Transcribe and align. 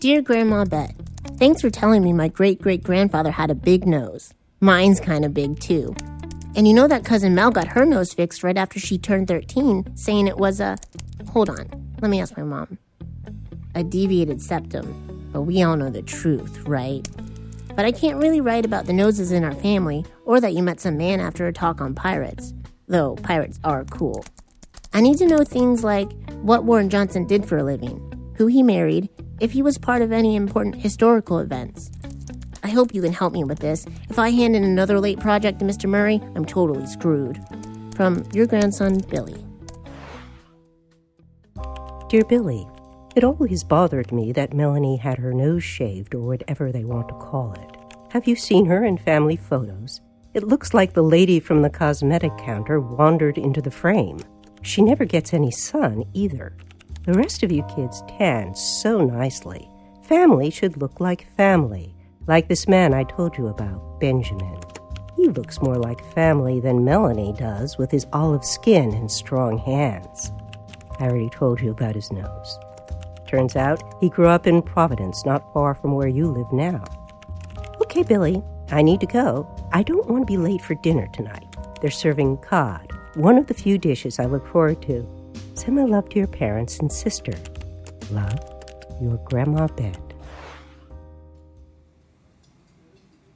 Dear 0.00 0.22
Grandma 0.22 0.64
Bett, 0.64 0.94
thanks 1.36 1.60
for 1.60 1.70
telling 1.70 2.02
me 2.02 2.12
my 2.12 2.28
great 2.28 2.60
great 2.60 2.82
grandfather 2.82 3.30
had 3.30 3.50
a 3.50 3.54
big 3.54 3.86
nose. 3.86 4.32
Mine's 4.60 5.00
kind 5.00 5.24
of 5.24 5.34
big 5.34 5.60
too. 5.60 5.94
And 6.56 6.66
you 6.66 6.74
know 6.74 6.88
that 6.88 7.04
cousin 7.04 7.34
Mel 7.34 7.50
got 7.50 7.68
her 7.68 7.84
nose 7.84 8.12
fixed 8.12 8.42
right 8.42 8.56
after 8.56 8.80
she 8.80 8.98
turned 8.98 9.28
13, 9.28 9.96
saying 9.96 10.26
it 10.26 10.36
was 10.36 10.60
a. 10.60 10.76
Hold 11.28 11.48
on, 11.48 11.68
let 12.00 12.10
me 12.10 12.20
ask 12.20 12.36
my 12.36 12.42
mom. 12.42 12.78
A 13.74 13.84
deviated 13.84 14.42
septum. 14.42 15.28
But 15.32 15.42
we 15.42 15.62
all 15.62 15.76
know 15.76 15.90
the 15.90 16.02
truth, 16.02 16.66
right? 16.66 17.08
But 17.76 17.84
I 17.84 17.92
can't 17.92 18.18
really 18.18 18.40
write 18.40 18.64
about 18.64 18.86
the 18.86 18.92
noses 18.92 19.30
in 19.30 19.44
our 19.44 19.54
family 19.54 20.04
or 20.24 20.40
that 20.40 20.54
you 20.54 20.62
met 20.62 20.80
some 20.80 20.96
man 20.96 21.20
after 21.20 21.46
a 21.46 21.52
talk 21.52 21.80
on 21.80 21.94
pirates, 21.94 22.52
though 22.88 23.14
pirates 23.16 23.60
are 23.62 23.84
cool. 23.84 24.24
I 24.92 25.00
need 25.00 25.18
to 25.18 25.26
know 25.26 25.44
things 25.44 25.84
like 25.84 26.10
what 26.42 26.64
Warren 26.64 26.90
Johnson 26.90 27.26
did 27.26 27.46
for 27.46 27.58
a 27.58 27.62
living, 27.62 28.09
who 28.40 28.46
he 28.46 28.62
married, 28.62 29.06
if 29.38 29.52
he 29.52 29.60
was 29.60 29.76
part 29.76 30.00
of 30.00 30.12
any 30.12 30.34
important 30.34 30.74
historical 30.74 31.40
events. 31.40 31.90
I 32.62 32.68
hope 32.70 32.94
you 32.94 33.02
can 33.02 33.12
help 33.12 33.34
me 33.34 33.44
with 33.44 33.58
this. 33.58 33.84
If 34.08 34.18
I 34.18 34.30
hand 34.30 34.56
in 34.56 34.64
another 34.64 34.98
late 34.98 35.20
project 35.20 35.58
to 35.58 35.66
Mr. 35.66 35.86
Murray, 35.86 36.22
I'm 36.34 36.46
totally 36.46 36.86
screwed. 36.86 37.38
From 37.94 38.24
your 38.32 38.46
grandson, 38.46 39.00
Billy. 39.10 39.44
Dear 42.08 42.24
Billy, 42.24 42.66
it 43.14 43.24
always 43.24 43.62
bothered 43.62 44.10
me 44.10 44.32
that 44.32 44.54
Melanie 44.54 44.96
had 44.96 45.18
her 45.18 45.34
nose 45.34 45.62
shaved 45.62 46.14
or 46.14 46.22
whatever 46.22 46.72
they 46.72 46.86
want 46.86 47.08
to 47.08 47.14
call 47.16 47.52
it. 47.52 47.76
Have 48.10 48.26
you 48.26 48.36
seen 48.36 48.64
her 48.64 48.82
in 48.82 48.96
family 48.96 49.36
photos? 49.36 50.00
It 50.32 50.44
looks 50.44 50.72
like 50.72 50.94
the 50.94 51.02
lady 51.02 51.40
from 51.40 51.60
the 51.60 51.68
cosmetic 51.68 52.32
counter 52.38 52.80
wandered 52.80 53.36
into 53.36 53.60
the 53.60 53.70
frame. 53.70 54.18
She 54.62 54.80
never 54.80 55.04
gets 55.04 55.34
any 55.34 55.50
sun 55.50 56.04
either. 56.14 56.56
The 57.04 57.14
rest 57.14 57.42
of 57.42 57.50
you 57.50 57.62
kids 57.62 58.02
tan 58.18 58.54
so 58.54 59.00
nicely. 59.00 59.70
Family 60.02 60.50
should 60.50 60.76
look 60.76 61.00
like 61.00 61.34
family, 61.34 61.94
like 62.26 62.46
this 62.46 62.68
man 62.68 62.92
I 62.92 63.04
told 63.04 63.38
you 63.38 63.46
about, 63.46 63.98
Benjamin. 64.00 64.60
He 65.16 65.28
looks 65.28 65.62
more 65.62 65.76
like 65.76 66.04
family 66.12 66.60
than 66.60 66.84
Melanie 66.84 67.32
does 67.32 67.78
with 67.78 67.90
his 67.90 68.06
olive 68.12 68.44
skin 68.44 68.92
and 68.92 69.10
strong 69.10 69.56
hands. 69.56 70.30
I 70.98 71.04
already 71.04 71.30
told 71.30 71.62
you 71.62 71.70
about 71.70 71.94
his 71.94 72.12
nose. 72.12 72.58
Turns 73.26 73.56
out 73.56 73.82
he 74.00 74.10
grew 74.10 74.28
up 74.28 74.46
in 74.46 74.60
Providence, 74.60 75.24
not 75.24 75.50
far 75.54 75.74
from 75.74 75.94
where 75.94 76.08
you 76.08 76.26
live 76.26 76.52
now. 76.52 76.84
Okay, 77.80 78.02
Billy, 78.02 78.42
I 78.70 78.82
need 78.82 79.00
to 79.00 79.06
go. 79.06 79.48
I 79.72 79.82
don't 79.82 80.08
want 80.10 80.22
to 80.22 80.30
be 80.30 80.36
late 80.36 80.60
for 80.60 80.74
dinner 80.74 81.08
tonight. 81.14 81.46
They're 81.80 81.90
serving 81.90 82.38
cod, 82.38 82.92
one 83.14 83.38
of 83.38 83.46
the 83.46 83.54
few 83.54 83.78
dishes 83.78 84.18
I 84.18 84.26
look 84.26 84.46
forward 84.46 84.82
to. 84.82 85.08
Send 85.54 85.76
my 85.76 85.84
love 85.84 86.08
to 86.10 86.18
your 86.18 86.26
parents 86.26 86.78
and 86.78 86.90
sister. 86.90 87.32
Love, 88.10 88.38
your 89.00 89.18
Grandma 89.24 89.66
Bett. 89.68 89.98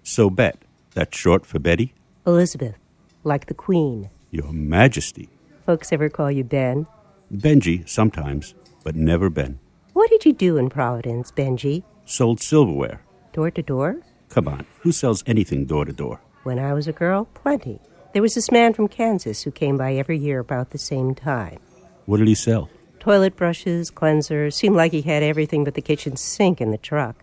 So, 0.02 0.30
Bett, 0.30 0.58
that's 0.94 1.16
short 1.16 1.44
for 1.46 1.58
Betty? 1.58 1.94
Elizabeth, 2.26 2.76
like 3.24 3.46
the 3.46 3.54
Queen. 3.54 4.10
Your 4.30 4.52
Majesty. 4.52 5.28
Folks 5.66 5.92
ever 5.92 6.08
call 6.08 6.30
you 6.30 6.44
Ben? 6.44 6.86
Benji, 7.32 7.88
sometimes, 7.88 8.54
but 8.84 8.94
never 8.94 9.30
Ben. 9.30 9.58
What 9.92 10.10
did 10.10 10.24
you 10.24 10.32
do 10.32 10.56
in 10.56 10.70
Providence, 10.70 11.32
Benji? 11.32 11.84
Sold 12.04 12.40
silverware. 12.40 13.00
Door 13.32 13.52
to 13.52 13.62
door? 13.62 13.96
Come 14.28 14.48
on, 14.48 14.66
who 14.80 14.92
sells 14.92 15.24
anything 15.26 15.64
door 15.64 15.84
to 15.84 15.92
door? 15.92 16.20
When 16.42 16.58
I 16.58 16.74
was 16.74 16.86
a 16.86 16.92
girl, 16.92 17.26
plenty. 17.34 17.80
There 18.12 18.22
was 18.22 18.34
this 18.34 18.50
man 18.50 18.74
from 18.74 18.88
Kansas 18.88 19.42
who 19.42 19.50
came 19.50 19.76
by 19.76 19.94
every 19.94 20.18
year 20.18 20.38
about 20.38 20.70
the 20.70 20.78
same 20.78 21.14
time. 21.14 21.58
What 22.06 22.18
did 22.18 22.28
he 22.28 22.34
sell? 22.34 22.68
Toilet 23.00 23.36
brushes, 23.36 23.90
cleansers, 23.90 24.54
seemed 24.54 24.76
like 24.76 24.92
he 24.92 25.02
had 25.02 25.22
everything 25.22 25.64
but 25.64 25.74
the 25.74 25.82
kitchen 25.82 26.16
sink 26.16 26.60
in 26.60 26.70
the 26.70 26.78
truck. 26.78 27.22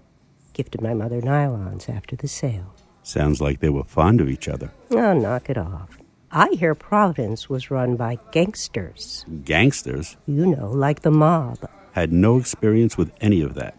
Gifted 0.53 0.81
my 0.81 0.93
mother 0.93 1.21
nylons 1.21 1.89
after 1.89 2.15
the 2.15 2.27
sale. 2.27 2.73
Sounds 3.03 3.41
like 3.41 3.59
they 3.59 3.69
were 3.69 3.83
fond 3.83 4.21
of 4.21 4.29
each 4.29 4.47
other. 4.47 4.71
Oh, 4.91 5.13
knock 5.13 5.49
it 5.49 5.57
off. 5.57 5.97
I 6.31 6.49
hear 6.51 6.75
Providence 6.75 7.49
was 7.49 7.71
run 7.71 7.95
by 7.95 8.19
gangsters. 8.31 9.25
Gangsters? 9.43 10.17
You 10.27 10.45
know, 10.45 10.69
like 10.71 11.01
the 11.01 11.11
mob. 11.11 11.67
Had 11.93 12.13
no 12.13 12.37
experience 12.37 12.97
with 12.97 13.11
any 13.19 13.41
of 13.41 13.55
that. 13.55 13.75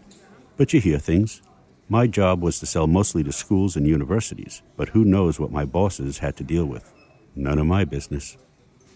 But 0.57 0.73
you 0.73 0.79
hear 0.79 0.99
things. 0.99 1.41
My 1.89 2.05
job 2.05 2.41
was 2.41 2.59
to 2.59 2.65
sell 2.65 2.87
mostly 2.87 3.23
to 3.23 3.31
schools 3.31 3.75
and 3.75 3.87
universities, 3.87 4.61
but 4.77 4.89
who 4.89 5.03
knows 5.03 5.39
what 5.39 5.51
my 5.51 5.65
bosses 5.65 6.19
had 6.19 6.35
to 6.37 6.43
deal 6.43 6.65
with? 6.65 6.91
None 7.35 7.59
of 7.59 7.65
my 7.65 7.85
business. 7.85 8.37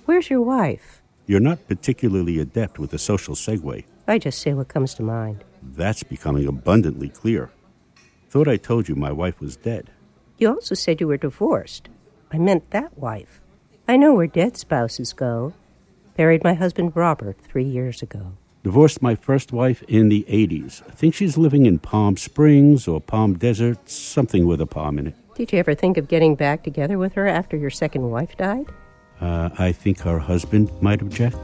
Where's 0.06 0.30
your 0.30 0.42
wife? 0.42 0.97
You're 1.28 1.42
not 1.42 1.68
particularly 1.68 2.40
adept 2.40 2.80
with 2.80 2.92
the 2.92 2.98
social 2.98 3.36
segue. 3.36 3.84
I 4.08 4.18
just 4.18 4.40
say 4.40 4.54
what 4.54 4.70
comes 4.70 4.94
to 4.94 5.04
mind. 5.04 5.44
That's 5.62 6.02
becoming 6.02 6.48
abundantly 6.48 7.10
clear. 7.10 7.52
Thought 8.30 8.48
I 8.48 8.56
told 8.56 8.88
you 8.88 8.96
my 8.96 9.12
wife 9.12 9.42
was 9.42 9.58
dead. 9.58 9.92
You 10.38 10.50
also 10.50 10.74
said 10.74 11.02
you 11.02 11.08
were 11.08 11.18
divorced. 11.18 11.90
I 12.32 12.38
meant 12.38 12.72
that 12.72 12.98
wife. 12.98 13.42
I 13.90 13.98
know 13.98 14.14
where 14.14 14.28
dead 14.28 14.56
spouses 14.56 15.12
go. 15.12 15.54
Buried 16.16 16.46
my 16.46 16.54
husband 16.54 16.94
Robert 16.96 17.38
three 17.42 17.66
years 17.66 18.02
ago. 18.02 18.38
Divorced 18.64 19.02
my 19.02 19.16
first 19.16 19.52
wife 19.52 19.84
in 19.84 20.08
the 20.08 20.26
80s. 20.30 20.82
I 20.88 20.92
think 20.92 21.14
she's 21.14 21.38
living 21.38 21.66
in 21.66 21.80
Palm 21.80 22.16
Springs 22.16 22.88
or 22.88 23.02
Palm 23.02 23.38
Desert, 23.38 23.90
something 23.90 24.48
with 24.48 24.62
a 24.62 24.66
palm 24.66 24.98
in 24.98 25.08
it. 25.08 25.16
Did 25.36 25.52
you 25.52 25.60
ever 25.60 25.76
think 25.76 25.98
of 25.98 26.08
getting 26.08 26.36
back 26.36 26.64
together 26.64 26.98
with 26.98 27.14
her 27.14 27.28
after 27.28 27.58
your 27.58 27.70
second 27.70 28.10
wife 28.10 28.38
died? 28.38 28.68
Uh, 29.20 29.50
I 29.58 29.72
think 29.72 30.00
her 30.02 30.20
husband 30.20 30.72
might 30.82 31.02
object. 31.02 31.38